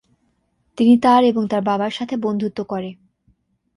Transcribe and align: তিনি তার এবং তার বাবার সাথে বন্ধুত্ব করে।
তিনি 0.77 0.93
তার 0.97 1.21
এবং 1.23 1.43
তার 1.47 1.61
বাবার 1.61 1.91
সাথে 1.91 2.15
বন্ধুত্ব 2.17 2.59
করে। 2.63 2.89